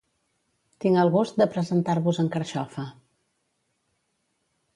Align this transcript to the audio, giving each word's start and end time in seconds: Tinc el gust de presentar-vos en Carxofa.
Tinc 0.85 1.01
el 1.01 1.11
gust 1.15 1.37
de 1.41 1.47
presentar-vos 1.57 2.21
en 2.25 2.33
Carxofa. 2.37 2.87